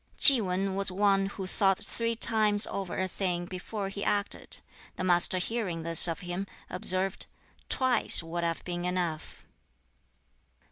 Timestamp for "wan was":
0.41-0.91